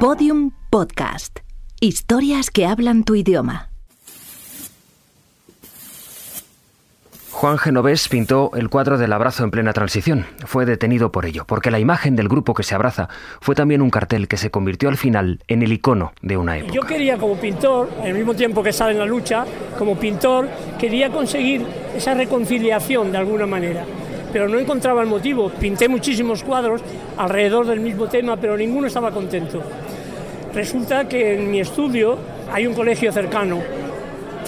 Podium 0.00 0.52
Podcast. 0.70 1.40
Historias 1.78 2.50
que 2.50 2.64
hablan 2.64 3.04
tu 3.04 3.16
idioma. 3.16 3.68
Juan 7.30 7.58
Genovés 7.58 8.08
pintó 8.08 8.50
el 8.54 8.70
cuadro 8.70 8.96
del 8.96 9.12
abrazo 9.12 9.44
en 9.44 9.50
plena 9.50 9.74
transición. 9.74 10.24
Fue 10.46 10.64
detenido 10.64 11.12
por 11.12 11.26
ello, 11.26 11.44
porque 11.46 11.70
la 11.70 11.78
imagen 11.80 12.16
del 12.16 12.30
grupo 12.30 12.54
que 12.54 12.62
se 12.62 12.74
abraza 12.74 13.10
fue 13.42 13.54
también 13.54 13.82
un 13.82 13.90
cartel 13.90 14.26
que 14.26 14.38
se 14.38 14.50
convirtió 14.50 14.88
al 14.88 14.96
final 14.96 15.40
en 15.48 15.62
el 15.62 15.70
icono 15.70 16.14
de 16.22 16.38
una 16.38 16.56
época. 16.56 16.72
Yo 16.72 16.80
quería 16.80 17.18
como 17.18 17.36
pintor, 17.36 17.90
al 18.02 18.14
mismo 18.14 18.32
tiempo 18.32 18.62
que 18.62 18.72
sale 18.72 18.92
en 18.92 19.00
la 19.00 19.06
lucha, 19.06 19.44
como 19.78 19.96
pintor, 19.96 20.48
quería 20.78 21.10
conseguir 21.10 21.66
esa 21.94 22.14
reconciliación 22.14 23.12
de 23.12 23.18
alguna 23.18 23.44
manera, 23.44 23.84
pero 24.32 24.48
no 24.48 24.58
encontraba 24.58 25.02
el 25.02 25.08
motivo. 25.08 25.50
Pinté 25.50 25.90
muchísimos 25.90 26.42
cuadros 26.42 26.80
alrededor 27.18 27.66
del 27.66 27.80
mismo 27.80 28.06
tema, 28.06 28.38
pero 28.38 28.56
ninguno 28.56 28.86
estaba 28.86 29.10
contento. 29.10 29.62
Resulta 30.54 31.08
que 31.08 31.34
en 31.34 31.50
mi 31.50 31.60
estudio 31.60 32.18
hay 32.52 32.66
un 32.66 32.74
colegio 32.74 33.12
cercano 33.12 33.60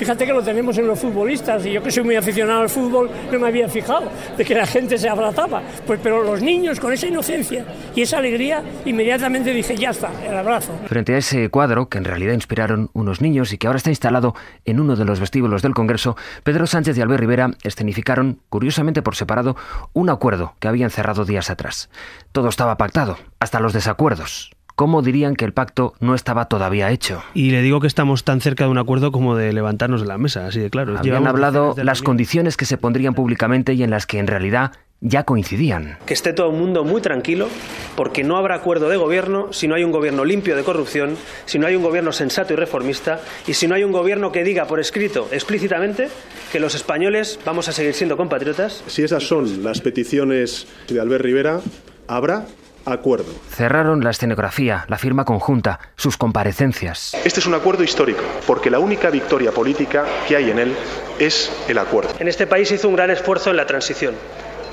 Fíjate 0.03 0.27
que 0.27 0.33
lo 0.33 0.43
tenemos 0.43 0.77
en 0.79 0.89
los 0.89 0.99
futbolistas, 0.99 1.65
y 1.65 1.73
yo 1.73 1.81
que 1.81 1.93
soy 1.93 2.03
muy 2.03 2.17
aficionado 2.17 2.63
al 2.63 2.69
fútbol 2.69 3.09
no 3.31 3.39
me 3.39 3.47
había 3.47 3.69
fijado 3.69 4.11
de 4.37 4.45
que 4.45 4.53
la 4.53 4.67
gente 4.67 4.99
se 4.99 5.09
abrazaba. 5.09 5.63
Pues, 5.87 6.01
pero 6.03 6.25
los 6.25 6.43
niños 6.43 6.81
con 6.81 6.93
esa 6.93 7.07
inocencia 7.07 7.65
y 7.95 8.03
esa 8.03 8.19
alegría, 8.19 8.65
inmediatamente 8.85 9.53
dije, 9.53 9.77
ya 9.77 9.91
está, 9.91 10.11
el 10.27 10.37
abrazo. 10.37 10.73
Frente 10.87 11.15
a 11.15 11.19
ese 11.19 11.51
cuadro, 11.51 11.89
que 11.89 11.99
en 11.99 12.05
realidad 12.05 12.33
inspiraron 12.33 12.91
unos 12.95 13.21
niños 13.21 13.53
y 13.53 13.59
que 13.59 13.69
ahora 13.69 13.77
está 13.77 13.91
instalado 13.91 14.35
en 14.65 14.81
uno 14.81 14.97
de 14.97 15.05
los 15.05 15.21
vestíbulos 15.21 15.63
del 15.63 15.73
Congreso, 15.73 16.17
Pedro 16.43 16.67
Sánchez 16.67 16.99
y 16.99 17.01
Albert 17.01 17.21
Rivera 17.21 17.51
escenificaron, 17.63 18.41
curiosamente 18.49 19.03
por 19.03 19.15
separado, 19.15 19.57
un 19.93 20.11
acuerdo 20.11 20.55
que 20.59 20.67
habían 20.67 20.91
cerrado 20.91 21.25
días 21.25 21.49
atrás. 21.49 21.91
Todo 22.33 22.49
estaba 22.49 22.77
pactado, 22.77 23.19
hasta 23.39 23.61
los 23.61 23.73
desacuerdos. 23.73 24.51
¿Cómo 24.83 25.01
dirían 25.01 25.37
que 25.37 25.45
el 25.45 25.53
pacto 25.53 25.95
no 26.01 26.13
estaba 26.17 26.47
todavía 26.47 26.91
hecho? 26.91 27.23
Y 27.35 27.53
le 27.53 27.63
digo 27.63 27.79
que 27.79 27.87
estamos 27.87 28.25
tan 28.25 28.41
cerca 28.41 28.65
de 28.65 28.71
un 28.71 28.79
acuerdo 28.79 29.13
como 29.13 29.37
de 29.37 29.53
levantarnos 29.53 30.01
de 30.01 30.09
la 30.09 30.19
mesa, 30.19 30.49
así 30.49 30.59
de 30.59 30.71
claro. 30.71 30.99
Habían 30.99 31.29
hablado 31.29 31.77
las 31.81 32.03
condiciones 32.03 32.57
que 32.57 32.65
se 32.65 32.79
pondrían 32.79 33.15
públicamente 33.15 33.75
y 33.75 33.85
en 33.85 33.91
las 33.91 34.07
que 34.07 34.19
en 34.19 34.27
realidad 34.27 34.73
ya 35.01 35.23
coincidían. 35.23 35.99
Que 36.05 36.15
esté 36.15 36.33
todo 36.33 36.51
el 36.51 36.57
mundo 36.57 36.83
muy 36.83 37.01
tranquilo, 37.01 37.47
porque 37.95 38.25
no 38.25 38.37
habrá 38.37 38.57
acuerdo 38.57 38.89
de 38.89 38.97
gobierno 38.97 39.53
si 39.53 39.69
no 39.69 39.77
hay 39.77 39.85
un 39.85 39.93
gobierno 39.93 40.25
limpio 40.25 40.57
de 40.57 40.65
corrupción, 40.65 41.17
si 41.45 41.61
no 41.61 41.69
hay 41.69 41.77
un 41.77 41.85
gobierno 41.85 42.11
sensato 42.11 42.53
y 42.53 42.57
reformista, 42.57 43.21
y 43.47 43.55
si 43.55 43.69
no 43.69 43.77
hay 43.77 43.85
un 43.85 43.93
gobierno 43.93 44.33
que 44.33 44.43
diga 44.43 44.65
por 44.67 44.81
escrito 44.81 45.29
explícitamente 45.31 46.09
que 46.51 46.59
los 46.59 46.75
españoles 46.75 47.39
vamos 47.47 47.69
a 47.69 47.73
seguir 47.73 47.95
siendo 47.95 48.17
compatriotas. 48.17 48.83
Si 48.89 49.05
esas 49.05 49.23
son 49.23 49.63
las 49.63 49.81
peticiones 49.81 50.67
de 50.89 51.01
Albert 51.01 51.25
Rivera, 51.25 51.61
habrá 52.09 52.47
acuerdo. 52.87 53.33
Cerraron 53.51 54.03
la 54.03 54.11
escenografía, 54.11 54.85
la 54.89 54.99
firma 54.99 55.25
conjunta, 55.25 55.81
sus 55.97 56.17
comparecencias. 56.17 57.15
Este 57.25 57.41
es 57.41 57.47
un 57.47 57.55
acuerdo 57.55 57.83
histórico, 57.83 58.23
porque 58.47 58.71
la 58.71 58.79
única 58.79 59.11
victoria 59.11 59.53
política 59.53 60.05
que 60.29 60.37
hay 60.37 60.51
en 60.51 60.59
él 60.59 60.75
es 61.19 61.53
el 61.69 61.79
acuerdo. 61.79 62.11
En 62.19 62.29
este 62.29 62.47
país 62.47 62.71
hizo 62.73 62.89
un 62.89 62.97
gran 62.97 63.11
esfuerzo 63.11 63.51
en 63.51 63.57
la 63.57 63.67
transición 63.67 64.15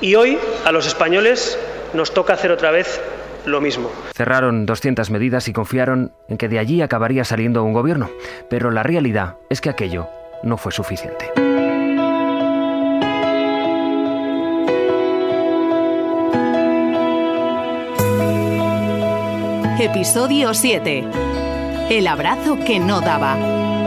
y 0.00 0.14
hoy 0.14 0.38
a 0.64 0.72
los 0.72 0.86
españoles 0.86 1.58
nos 1.94 2.12
toca 2.12 2.34
hacer 2.34 2.52
otra 2.52 2.70
vez 2.70 3.00
lo 3.46 3.60
mismo. 3.60 3.90
Cerraron 4.14 4.66
200 4.66 5.10
medidas 5.10 5.48
y 5.48 5.52
confiaron 5.52 6.12
en 6.28 6.38
que 6.38 6.48
de 6.48 6.58
allí 6.58 6.82
acabaría 6.82 7.24
saliendo 7.24 7.62
un 7.64 7.72
gobierno, 7.72 8.10
pero 8.48 8.70
la 8.70 8.82
realidad 8.82 9.36
es 9.48 9.60
que 9.60 9.70
aquello 9.70 10.08
no 10.42 10.56
fue 10.56 10.72
suficiente. 10.72 11.49
Episodio 19.80 20.52
7. 20.52 21.04
El 21.88 22.06
abrazo 22.06 22.58
que 22.66 22.78
no 22.78 23.00
daba. 23.00 23.79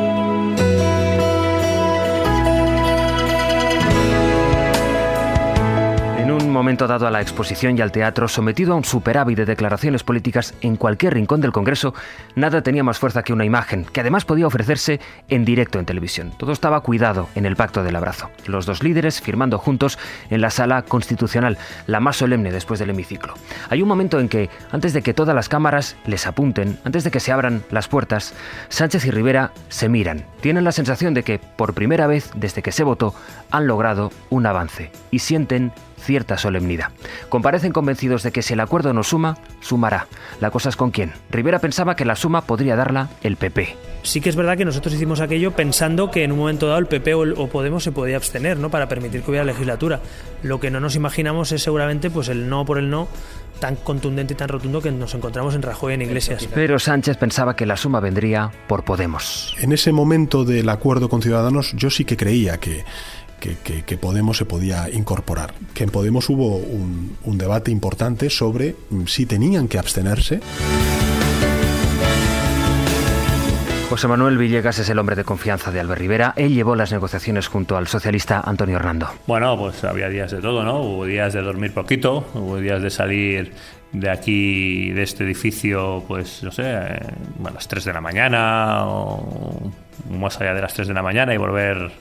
Momento 6.54 6.88
dado 6.88 7.08
a 7.08 7.12
la 7.12 7.22
exposición 7.22 7.78
y 7.78 7.82
al 7.82 7.92
teatro, 7.92 8.28
sometido 8.28 8.74
a 8.74 8.76
un 8.76 8.86
superávit 8.86 9.38
de 9.38 9.46
declaraciones 9.46 10.04
políticas 10.04 10.54
en 10.62 10.76
cualquier 10.78 11.16
rincón 11.16 11.42
del 11.42 11.52
Congreso, 11.52 11.94
nada 12.36 12.62
tenía 12.62 12.84
más 12.84 13.00
fuerza 13.00 13.24
que 13.24 13.34
una 13.34 13.46
imagen, 13.46 13.86
que 13.86 14.02
además 14.02 14.26
podía 14.26 14.48
ofrecerse 14.48 15.00
en 15.28 15.46
directo 15.46 15.80
en 15.80 15.86
televisión. 15.86 16.32
Todo 16.38 16.52
estaba 16.52 16.82
cuidado 16.82 17.28
en 17.36 17.46
el 17.46 17.56
pacto 17.56 17.84
del 17.84 17.96
abrazo. 17.96 18.30
Los 18.46 18.66
dos 18.66 18.84
líderes 18.84 19.22
firmando 19.22 19.58
juntos 19.58 20.00
en 20.30 20.42
la 20.42 20.50
sala 20.50 20.84
constitucional, 20.84 21.58
la 21.88 22.00
más 22.00 22.18
solemne 22.18 22.52
después 22.52 22.80
del 22.80 22.92
hemiciclo. 22.92 23.34
Hay 23.70 23.82
un 23.82 23.88
momento 23.88 24.20
en 24.20 24.30
que, 24.30 24.50
antes 24.72 24.94
de 24.94 25.02
que 25.02 25.14
todas 25.14 25.36
las 25.36 25.50
cámaras 25.50 25.96
les 26.06 26.28
apunten, 26.28 26.80
antes 26.84 27.04
de 27.04 27.12
que 27.12 27.20
se 27.20 27.32
abran 27.32 27.64
las 27.72 27.88
puertas, 27.88 28.34
Sánchez 28.70 29.06
y 29.06 29.12
Rivera 29.12 29.52
se 29.70 29.90
miran. 29.90 30.33
Tienen 30.44 30.66
la 30.66 30.74
sensación 30.74 31.14
de 31.14 31.24
que, 31.24 31.40
por 31.40 31.74
primera 31.74 32.06
vez 32.06 32.30
desde 32.36 32.62
que 32.62 32.74
se 32.74 32.84
votó, 32.84 33.16
han 33.50 33.66
logrado 33.66 34.12
un 34.30 34.46
avance 34.46 34.92
y 35.10 35.20
sienten 35.20 35.72
cierta 36.04 36.38
solemnidad. 36.38 36.90
Comparecen 37.30 37.72
convencidos 37.72 38.24
de 38.24 38.34
que 38.34 38.42
si 38.42 38.52
el 38.52 38.60
acuerdo 38.60 38.92
no 38.92 39.04
suma, 39.04 39.38
sumará. 39.62 40.08
La 40.42 40.52
cosa 40.52 40.68
es 40.68 40.76
con 40.76 40.92
quién. 40.92 41.14
Rivera 41.32 41.60
pensaba 41.60 41.96
que 41.96 42.04
la 42.04 42.18
suma 42.18 42.42
podría 42.42 42.76
darla 42.76 43.10
el 43.24 43.38
PP. 43.38 43.78
Sí 44.04 44.20
que 44.20 44.28
es 44.30 44.36
verdad 44.36 44.58
que 44.58 44.66
nosotros 44.66 44.94
hicimos 44.94 45.22
aquello 45.22 45.52
pensando 45.52 46.12
que 46.12 46.26
en 46.26 46.34
un 46.34 46.40
momento 46.40 46.68
dado 46.68 46.80
el 46.80 46.88
PP 46.88 47.14
o, 47.14 47.48
Podemos 47.48 47.86
se 47.86 47.94
podía 47.94 48.18
abstener, 48.18 48.58
¿no? 48.58 48.70
Para 48.70 48.90
permitir 48.90 49.22
que 49.22 49.32
hubiera 49.32 49.46
legislatura. 49.46 50.02
Lo 50.42 50.60
que 50.60 50.72
no 50.72 50.82
nos 50.82 50.98
imaginamos 50.98 51.54
es 51.54 51.64
seguramente 51.64 52.10
pues 52.10 52.28
el 52.28 52.50
no 52.50 52.66
por 52.66 52.80
el 52.80 52.90
no 52.90 53.08
tan 53.64 53.78
contundente 53.78 54.34
y 54.34 54.36
tan 54.36 54.50
rotundo 54.50 54.82
que 54.82 54.92
nos 54.92 55.16
encontramos 55.16 55.56
en 55.56 55.62
Rajoy 55.62 55.94
en 55.94 56.02
Iglesias. 56.02 56.50
Pero 56.54 56.80
Sánchez 56.80 57.16
pensaba 57.16 57.56
que 57.56 57.66
la 57.66 57.78
suma 57.78 58.02
vendría 58.02 58.52
por 58.68 58.84
Podemos. 58.84 59.56
En 59.58 59.72
ese 59.72 59.94
momento 59.94 60.44
del 60.44 60.68
acuerdo 60.68 61.08
con 61.08 61.22
Ciudadanos 61.22 61.72
yo 61.78 61.90
sí 61.90 62.04
que 62.04 62.18
creía 62.18 62.58
que 62.58 62.84
que, 63.40 63.98
Podemos 63.98 64.38
se 64.38 64.46
podía 64.46 64.90
incorporar. 64.90 65.54
Que 65.74 65.86
en 65.86 65.92
Podemos 65.92 66.30
hubo 66.30 66.58
un, 66.58 67.16
un 67.24 67.38
debate 67.38 67.72
importante 67.72 68.30
sobre 68.30 68.76
mm, 68.90 69.06
si 69.06 69.26
tenían 69.26 69.70
que 69.70 69.80
abstenerse. 69.80 70.42
José 73.94 74.08
Manuel 74.08 74.40
Villegas 74.40 74.80
es 74.80 74.90
el 74.90 74.98
hombre 74.98 75.16
de 75.16 75.24
confianza 75.24 75.72
de 75.72 75.80
Albert 75.80 76.02
Rivera. 76.02 76.34
Él 76.36 76.56
llevó 76.56 76.76
las 76.76 76.92
negociaciones 76.92 77.48
junto 77.48 77.78
al 77.78 77.86
socialista 77.86 78.42
Antonio 78.44 78.78
Hernando. 78.78 79.08
Bueno, 79.28 79.56
pues 79.56 79.84
había 79.84 80.10
días 80.10 80.32
de 80.32 80.42
todo, 80.42 80.64
¿no? 80.64 80.82
Hubo 80.82 81.06
días 81.06 81.32
de 81.32 81.44
dormir 81.44 81.76
poquito, 81.76 82.28
hubo 82.34 82.58
días 82.58 82.82
de 82.82 82.90
salir 82.90 83.54
de 83.92 84.10
aquí, 84.10 84.90
de 84.94 85.04
este 85.04 85.26
edificio, 85.26 86.04
pues 86.08 86.42
no 86.42 86.52
sé, 86.52 86.72
a 86.74 87.52
las 87.54 87.68
3 87.68 87.86
de 87.86 87.94
la 87.94 88.02
mañana 88.02 88.88
o 88.88 89.72
más 90.10 90.42
allá 90.42 90.56
de 90.56 90.62
las 90.62 90.74
3 90.74 90.88
de 90.88 90.94
la 90.96 91.04
mañana 91.04 91.32
y 91.36 91.38
volver 91.38 91.92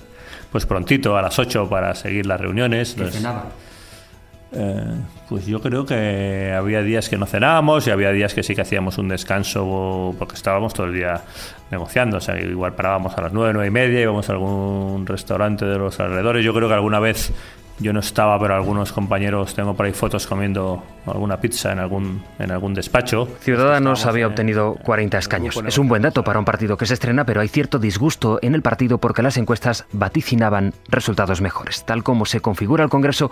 pues 0.51 0.65
prontito 0.65 1.19
a 1.19 1.21
las 1.21 1.39
8 1.39 1.69
para 1.69 1.95
seguir 1.95 2.25
las 2.25 2.41
reuniones. 2.41 2.97
Eh, 4.55 4.85
pues 5.29 5.47
yo 5.47 5.61
creo 5.61 5.87
que 5.87 6.53
había 6.55 6.83
días 6.83 7.09
que 7.09 7.17
no 7.17 7.27
cenábamos 7.27 7.87
y 7.87 7.91
había 7.91 8.13
días 8.13 8.35
que 8.35 8.43
sí 8.43 8.55
que 8.55 8.61
hacíamos 8.61 8.99
un 8.99 9.09
descanso 9.09 10.15
porque 10.19 10.35
estábamos 10.35 10.75
todo 10.75 10.87
el 10.87 10.95
día 10.95 11.23
negociando. 11.71 12.19
O 12.19 12.21
sea, 12.21 12.41
igual 12.41 12.75
parábamos 12.75 13.17
a 13.17 13.23
las 13.23 13.33
9, 13.33 13.53
9 13.55 13.67
y 13.67 13.71
media, 13.71 14.01
íbamos 14.01 14.29
a 14.29 14.33
algún 14.33 15.07
restaurante 15.07 15.65
de 15.65 15.79
los 15.79 15.99
alrededores. 16.01 16.45
Yo 16.45 16.53
creo 16.53 16.69
que 16.69 16.75
alguna 16.75 17.01
vez 17.01 17.33
yo 17.83 17.93
no 17.93 18.01
estaba, 18.01 18.39
pero 18.39 18.55
algunos 18.55 18.93
compañeros 18.93 19.55
tengo 19.55 19.75
por 19.75 19.87
ahí 19.87 19.93
fotos 19.93 20.27
comiendo 20.27 20.83
alguna 21.07 21.41
pizza 21.41 21.73
en 21.73 21.79
algún, 21.79 22.23
en 22.39 22.51
algún 22.51 22.75
despacho. 22.75 23.29
Ciudadanos 23.41 24.07
había 24.07 24.27
obtenido 24.27 24.77
40 24.85 25.19
escaños. 25.19 25.61
Es 25.67 25.79
un 25.79 25.89
buen 25.89 26.03
dato 26.03 26.23
para 26.25 26.39
un 26.39 26.45
partido 26.45 26.77
que 26.77 26.87
se 26.87 26.95
estrena, 26.95 27.25
pero 27.25 27.41
hay 27.41 27.49
cierto 27.49 27.79
disgusto 27.79 28.39
en 28.43 28.55
el 28.55 28.63
partido 28.63 28.99
porque 28.99 29.23
las 29.23 29.37
encuestas 29.37 29.85
vaticinaban 29.93 30.73
resultados 30.89 31.41
mejores. 31.41 31.85
Tal 31.85 32.03
como 32.03 32.25
se 32.25 32.41
configura 32.41 32.85
el 32.85 32.91
Congreso, 32.91 33.31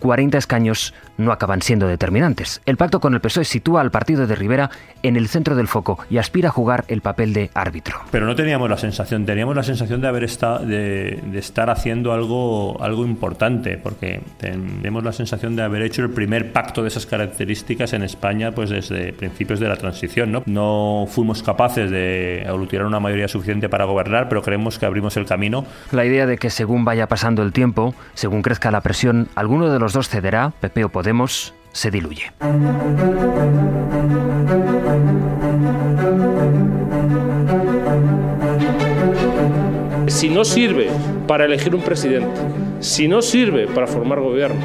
40 0.00 0.38
escaños 0.38 0.94
no 1.16 1.32
acaban 1.32 1.62
siendo 1.62 1.88
determinantes. 1.88 2.60
El 2.66 2.76
pacto 2.76 3.00
con 3.00 3.14
el 3.14 3.20
PSOE 3.20 3.44
sitúa 3.44 3.80
al 3.80 3.90
partido 3.90 4.26
de 4.26 4.34
Rivera 4.36 4.70
en 5.02 5.16
el 5.16 5.28
centro 5.28 5.56
del 5.56 5.68
foco 5.68 5.98
y 6.08 6.18
aspira 6.18 6.50
a 6.50 6.52
jugar 6.52 6.84
el 6.88 7.00
papel 7.00 7.32
de 7.32 7.50
árbitro. 7.54 7.98
Pero 8.10 8.26
no 8.26 8.36
teníamos 8.36 8.70
la 8.70 8.78
sensación, 8.78 9.26
teníamos 9.26 9.56
la 9.56 9.62
sensación 9.62 10.00
de 10.00 10.08
haber 10.08 10.24
estado, 10.24 10.64
de, 10.64 11.20
de 11.24 11.38
estar 11.38 11.70
haciendo 11.70 12.12
algo, 12.12 12.80
algo 12.82 13.04
importante, 13.04 13.78
porque 13.88 14.20
tenemos 14.36 15.02
la 15.02 15.12
sensación 15.12 15.56
de 15.56 15.62
haber 15.62 15.80
hecho 15.80 16.02
el 16.02 16.10
primer 16.10 16.52
pacto 16.52 16.82
de 16.82 16.88
esas 16.88 17.06
características 17.06 17.94
en 17.94 18.02
España 18.02 18.52
pues 18.52 18.68
desde 18.68 19.14
principios 19.14 19.60
de 19.60 19.68
la 19.68 19.76
transición. 19.76 20.30
No, 20.30 20.42
no 20.44 21.06
fuimos 21.08 21.42
capaces 21.42 21.90
de 21.90 22.44
aglutinar 22.46 22.84
una 22.84 23.00
mayoría 23.00 23.28
suficiente 23.28 23.70
para 23.70 23.86
gobernar, 23.86 24.28
pero 24.28 24.42
creemos 24.42 24.78
que 24.78 24.84
abrimos 24.84 25.16
el 25.16 25.24
camino. 25.24 25.64
La 25.90 26.04
idea 26.04 26.26
de 26.26 26.36
que 26.36 26.50
según 26.50 26.84
vaya 26.84 27.06
pasando 27.06 27.42
el 27.42 27.54
tiempo, 27.54 27.94
según 28.12 28.42
crezca 28.42 28.70
la 28.70 28.82
presión, 28.82 29.28
alguno 29.34 29.72
de 29.72 29.78
los 29.78 29.94
dos 29.94 30.10
cederá, 30.10 30.52
PP 30.60 30.84
o 30.84 30.88
Podemos, 30.90 31.54
se 31.72 31.90
diluye. 31.90 32.30
Si 40.08 40.28
no 40.28 40.44
sirve 40.44 40.90
para 41.28 41.44
elegir 41.44 41.74
un 41.74 41.82
presidente, 41.82 42.40
si 42.80 43.06
no 43.06 43.20
sirve 43.20 43.66
para 43.66 43.86
formar 43.86 44.18
gobierno, 44.20 44.60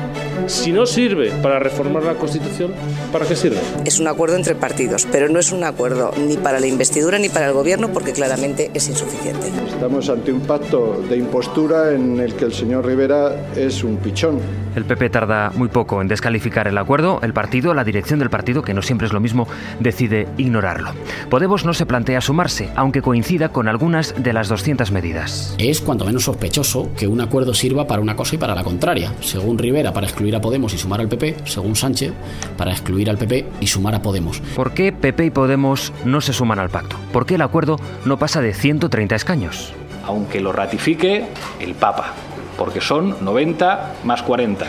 si 0.47 0.71
no 0.71 0.85
sirve 0.85 1.29
para 1.43 1.59
reformar 1.59 2.03
la 2.03 2.15
Constitución, 2.15 2.71
¿para 3.11 3.25
qué 3.25 3.35
sirve? 3.35 3.57
Es 3.85 3.99
un 3.99 4.07
acuerdo 4.07 4.37
entre 4.37 4.55
partidos, 4.55 5.05
pero 5.11 5.27
no 5.27 5.39
es 5.39 5.51
un 5.51 5.63
acuerdo 5.65 6.11
ni 6.17 6.37
para 6.37 6.61
la 6.61 6.67
investidura 6.67 7.19
ni 7.19 7.27
para 7.27 7.47
el 7.47 7.53
gobierno 7.53 7.89
porque 7.89 8.13
claramente 8.13 8.71
es 8.73 8.87
insuficiente. 8.87 9.47
Estamos 9.67 10.09
ante 10.09 10.31
un 10.31 10.39
pacto 10.41 11.03
de 11.09 11.17
impostura 11.17 11.93
en 11.93 12.19
el 12.19 12.33
que 12.33 12.45
el 12.45 12.53
señor 12.53 12.85
Rivera 12.85 13.51
es 13.57 13.83
un 13.83 13.97
pichón. 13.97 14.39
El 14.75 14.85
PP 14.85 15.09
tarda 15.09 15.51
muy 15.53 15.67
poco 15.67 16.01
en 16.01 16.07
descalificar 16.07 16.67
el 16.67 16.77
acuerdo. 16.79 17.19
El 17.21 17.33
partido, 17.33 17.75
la 17.75 17.83
dirección 17.83 18.17
del 18.17 18.31
partido, 18.31 18.63
que 18.63 18.73
no 18.73 18.81
siempre 18.81 19.05
es 19.05 19.13
lo 19.13 19.19
mismo, 19.19 19.47
decide 19.79 20.27
ignorarlo. 20.37 20.91
Podemos 21.29 21.63
no 21.63 21.75
se 21.75 21.85
plantea 21.85 22.21
sumarse, 22.21 22.69
aunque 22.75 23.03
coincida 23.03 23.49
con 23.49 23.67
algunas 23.67 24.15
de 24.17 24.33
las 24.33 24.47
200 24.47 24.91
medidas. 24.91 25.55
Es 25.59 25.79
cuanto 25.81 26.05
menos 26.05 26.23
sospechoso 26.23 26.52
que 26.95 27.07
un 27.07 27.19
acuerdo 27.19 27.55
sirva 27.55 27.87
para 27.87 28.01
una 28.01 28.15
cosa 28.15 28.35
y 28.35 28.37
para 28.37 28.53
la 28.53 28.63
contraria. 28.63 29.11
Según 29.21 29.57
Rivera, 29.57 29.91
para 29.91 30.05
excluir 30.05 30.35
a 30.35 30.41
Podemos 30.41 30.71
y 30.73 30.77
sumar 30.77 30.99
al 30.99 31.07
PP, 31.07 31.37
según 31.45 31.75
Sánchez, 31.75 32.13
para 32.55 32.71
excluir 32.71 33.09
al 33.09 33.17
PP 33.17 33.47
y 33.59 33.65
sumar 33.65 33.95
a 33.95 34.03
Podemos. 34.03 34.39
¿Por 34.55 34.75
qué 34.75 34.91
PP 34.91 35.25
y 35.25 35.29
Podemos 35.31 35.91
no 36.05 36.21
se 36.21 36.31
suman 36.31 36.59
al 36.59 36.69
pacto? 36.69 36.95
¿Por 37.11 37.25
qué 37.25 37.35
el 37.35 37.41
acuerdo 37.41 37.79
no 38.05 38.19
pasa 38.19 38.39
de 38.41 38.53
130 38.53 39.15
escaños? 39.15 39.73
Aunque 40.05 40.41
lo 40.41 40.51
ratifique 40.51 41.25
el 41.59 41.73
Papa, 41.73 42.13
porque 42.55 42.81
son 42.81 43.15
90 43.21 43.95
más 44.03 44.21
40. 44.21 44.67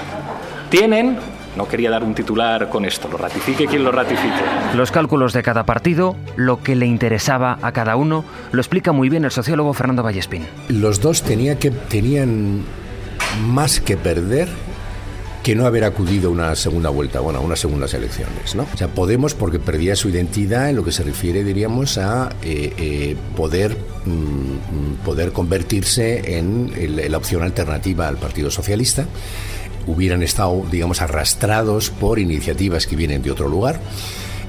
Tienen 0.70 1.19
no 1.56 1.66
quería 1.68 1.90
dar 1.90 2.04
un 2.04 2.14
titular 2.14 2.68
con 2.68 2.84
esto, 2.84 3.08
lo 3.08 3.16
ratifique 3.16 3.66
quien 3.66 3.84
lo 3.84 3.92
ratifique. 3.92 4.34
Los 4.74 4.90
cálculos 4.90 5.32
de 5.32 5.42
cada 5.42 5.64
partido, 5.64 6.16
lo 6.36 6.62
que 6.62 6.74
le 6.74 6.86
interesaba 6.86 7.58
a 7.62 7.72
cada 7.72 7.96
uno, 7.96 8.24
lo 8.52 8.60
explica 8.60 8.92
muy 8.92 9.08
bien 9.08 9.24
el 9.24 9.30
sociólogo 9.30 9.72
Fernando 9.72 10.02
Vallespín. 10.02 10.46
Los 10.68 11.00
dos 11.00 11.22
tenía 11.22 11.58
que, 11.58 11.70
tenían 11.70 12.62
más 13.46 13.80
que 13.80 13.96
perder 13.96 14.48
que 15.44 15.55
no 15.55 15.67
haber 15.67 15.85
acudido 15.85 16.31
a 16.31 16.32
una 16.32 16.56
segunda 16.56 16.88
vuelta, 16.88 17.20
bueno, 17.20 17.38
a 17.38 17.43
unas 17.43 17.61
segundas 17.61 17.93
elecciones, 17.93 18.55
¿no? 18.55 18.67
O 18.73 18.76
sea, 18.79 18.88
Podemos 18.88 19.35
porque 19.35 19.58
perdía 19.58 19.94
su 19.94 20.08
identidad 20.08 20.70
en 20.70 20.76
lo 20.76 20.85
que 20.85 20.91
se 20.91 21.02
refiere, 21.02 21.44
diríamos, 21.44 21.99
a 21.99 22.31
eh, 22.43 22.73
eh, 22.79 23.17
poder, 23.37 23.76
mm, 24.06 25.05
poder 25.05 25.32
convertirse 25.32 26.38
en 26.38 26.73
la 27.11 27.19
opción 27.19 27.43
alternativa 27.43 28.08
al 28.08 28.17
Partido 28.17 28.50
Socialista 28.50 29.06
hubieran 29.87 30.23
estado, 30.23 30.64
digamos, 30.70 31.02
arrastrados 31.02 31.90
por 31.90 32.19
iniciativas 32.19 32.87
que 32.87 32.97
vienen 32.97 33.23
de 33.23 33.31
otro 33.31 33.47
lugar. 33.47 33.81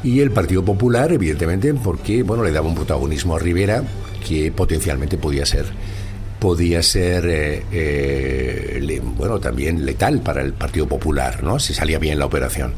Y 0.01 0.21
el 0.21 0.31
Partido 0.31 0.63
Popular, 0.63 1.11
evidentemente, 1.11 1.73
porque 1.73 2.23
bueno, 2.23 2.43
le 2.43 2.53
daba 2.53 2.69
un 2.69 2.75
protagonismo 2.75 3.35
a 3.35 3.39
Rivera 3.39 3.83
que 4.25 4.49
potencialmente 4.49 5.17
podía 5.17 5.45
ser 5.45 5.65
podía 6.45 6.83
ser 6.83 7.25
eh, 7.25 7.63
eh, 7.71 9.01
bueno 9.17 9.39
también 9.39 9.83
letal 9.83 10.21
para 10.21 10.43
el 10.43 10.53
Partido 10.53 10.87
Popular, 10.87 11.41
¿no? 11.41 11.57
Si 11.57 11.73
salía 11.73 11.97
bien 11.97 12.19
la 12.19 12.27
operación. 12.27 12.71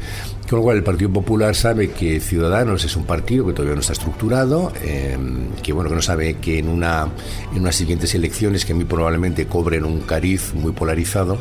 Con 0.49 0.59
lo 0.59 0.63
cual 0.63 0.77
el 0.77 0.83
Partido 0.83 1.11
Popular 1.11 1.53
sabe 1.53 1.89
que 1.89 2.21
Ciudadanos 2.21 2.85
es 2.85 2.95
un 2.95 3.03
partido 3.03 3.45
que 3.45 3.51
todavía 3.51 3.75
no 3.75 3.81
está 3.81 3.91
estructurado, 3.91 4.71
em, 4.81 5.49
que 5.61 5.73
bueno 5.73 5.89
que 5.89 5.97
no 5.97 6.01
sabe 6.01 6.35
que 6.35 6.59
en 6.59 6.69
una 6.69 7.09
en 7.53 7.59
unas 7.59 7.75
siguientes 7.75 8.15
elecciones 8.15 8.63
que 8.63 8.73
muy 8.73 8.85
probablemente 8.85 9.47
cobren 9.47 9.83
un 9.83 9.99
cariz 9.99 10.53
muy 10.53 10.71
polarizado 10.71 11.37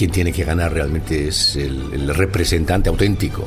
quien 0.00 0.10
tiene 0.12 0.32
que 0.32 0.44
ganar 0.44 0.72
realmente 0.72 1.28
es 1.28 1.56
el, 1.56 2.08
representante 2.14 2.88
auténtico 2.88 3.46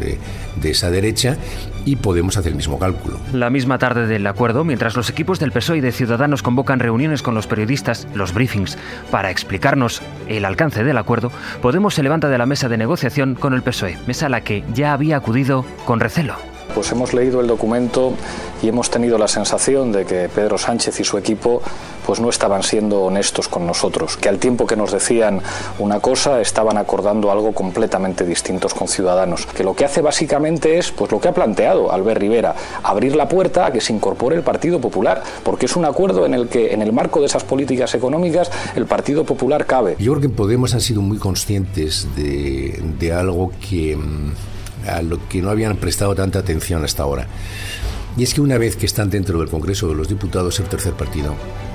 de, 0.00 0.18
de, 0.56 0.70
esa 0.70 0.90
derecha 0.90 1.36
y 1.84 1.94
podemos 1.94 2.36
hacer 2.36 2.50
el 2.50 2.56
mismo 2.56 2.76
cálculo. 2.76 3.20
La 3.32 3.50
misma 3.50 3.78
tarde 3.78 4.08
del 4.08 4.26
acuerdo, 4.26 4.64
mientras 4.64 4.96
los 4.96 5.08
equipos 5.10 5.38
del 5.38 5.52
PSOE 5.52 5.78
y 5.78 5.80
de 5.80 5.92
Ciudadanos 5.92 6.42
convocan 6.42 6.80
reuniones 6.80 7.22
con 7.22 7.36
los 7.36 7.46
periodistas, 7.46 8.08
los 8.16 8.34
briefings, 8.34 8.76
para 9.12 9.30
explicarnos 9.30 10.02
el 10.26 10.44
alcance 10.44 10.82
del 10.82 10.98
acuerdo, 10.98 11.30
Podemos 11.60 11.94
se 11.94 12.02
levanta 12.02 12.28
de 12.28 12.38
la 12.38 12.46
mesa 12.46 12.68
de 12.68 12.78
negociación 12.78 13.36
con 13.36 13.54
el 13.54 13.62
PSOE, 13.62 13.96
mesa 14.08 14.26
a 14.26 14.28
la 14.28 14.40
que 14.40 14.64
ya 14.74 14.94
había 14.94 15.18
acudido 15.18 15.64
con 15.84 16.00
recelo. 16.00 16.51
Pues 16.74 16.90
hemos 16.92 17.12
leído 17.12 17.40
el 17.40 17.46
documento 17.46 18.12
y 18.62 18.68
hemos 18.68 18.90
tenido 18.90 19.18
la 19.18 19.28
sensación 19.28 19.92
de 19.92 20.04
que 20.04 20.28
Pedro 20.28 20.58
Sánchez 20.58 21.00
y 21.00 21.04
su 21.04 21.18
equipo 21.18 21.62
pues 22.06 22.20
no 22.20 22.28
estaban 22.28 22.62
siendo 22.62 23.02
honestos 23.02 23.48
con 23.48 23.66
nosotros, 23.66 24.16
que 24.16 24.28
al 24.28 24.38
tiempo 24.38 24.66
que 24.66 24.76
nos 24.76 24.90
decían 24.90 25.40
una 25.78 26.00
cosa 26.00 26.40
estaban 26.40 26.76
acordando 26.76 27.30
algo 27.30 27.52
completamente 27.52 28.24
distinto 28.24 28.68
con 28.68 28.88
Ciudadanos, 28.88 29.46
que 29.46 29.64
lo 29.64 29.74
que 29.74 29.84
hace 29.84 30.02
básicamente 30.02 30.78
es 30.78 30.90
pues 30.90 31.10
lo 31.12 31.20
que 31.20 31.28
ha 31.28 31.32
planteado 31.32 31.92
Albert 31.92 32.20
Rivera, 32.20 32.54
abrir 32.82 33.16
la 33.16 33.28
puerta 33.28 33.66
a 33.66 33.72
que 33.72 33.80
se 33.80 33.92
incorpore 33.92 34.36
el 34.36 34.42
Partido 34.42 34.80
Popular, 34.80 35.22
porque 35.44 35.66
es 35.66 35.76
un 35.76 35.84
acuerdo 35.84 36.26
en 36.26 36.34
el 36.34 36.48
que 36.48 36.72
en 36.72 36.82
el 36.82 36.92
marco 36.92 37.20
de 37.20 37.26
esas 37.26 37.44
políticas 37.44 37.94
económicas 37.94 38.50
el 38.74 38.86
Partido 38.86 39.24
Popular 39.24 39.66
cabe. 39.66 39.96
Yo 39.98 40.12
creo 40.12 40.22
que 40.22 40.28
Podemos 40.42 40.74
han 40.74 40.80
sido 40.80 41.02
muy 41.02 41.18
conscientes 41.18 42.08
de, 42.16 42.82
de 42.98 43.12
algo 43.12 43.52
que 43.60 43.96
mm, 43.96 44.32
a 44.88 45.02
lo 45.02 45.28
que 45.28 45.42
no 45.42 45.50
habían 45.50 45.76
prestado 45.76 46.14
tanta 46.14 46.40
atención 46.40 46.84
hasta 46.84 47.02
ahora. 47.02 47.26
Y 48.16 48.24
es 48.24 48.34
que 48.34 48.40
una 48.40 48.58
vez 48.58 48.76
que 48.76 48.86
están 48.86 49.10
dentro 49.10 49.38
del 49.38 49.48
Congreso 49.48 49.88
de 49.88 49.94
los 49.94 50.08
Diputados, 50.08 50.60
el 50.60 50.66
tercer 50.66 50.92
partido 50.92 51.34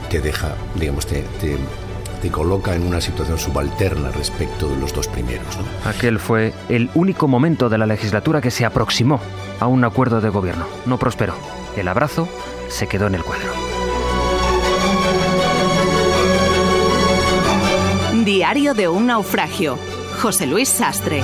te 0.10 0.22
deja, 0.22 0.56
digamos, 0.76 1.06
te, 1.06 1.24
te, 1.42 1.58
coloca 2.30 2.76
en 2.76 2.84
una 2.84 3.00
situación 3.00 3.40
subalterna 3.40 4.12
respecto 4.12 4.68
de 4.68 4.76
los 4.76 4.94
dos 4.94 5.08
primeros. 5.08 5.48
Aquel 5.86 6.20
fue 6.20 6.54
el 6.68 6.90
único 6.94 7.30
momento 7.30 7.70
de 7.70 7.78
la 7.78 7.86
legislatura 7.86 8.42
que 8.42 8.52
se 8.52 8.66
aproximó 8.66 9.22
a 9.62 9.68
un 9.68 9.86
acuerdo 9.86 10.20
de 10.20 10.28
gobierno. 10.28 10.68
No 10.86 11.00
prosperó. 11.00 11.36
El 11.78 11.88
abrazo 11.88 12.28
se 12.68 12.88
quedó 12.88 13.08
en 13.08 13.16
el 13.16 13.24
cuadro. 13.24 13.50
Diario 18.26 18.74
de 18.74 18.90
un 18.90 19.08
naufragio. 19.08 19.80
José 20.22 20.48
Luis 20.48 20.68
Sastre. 20.68 21.24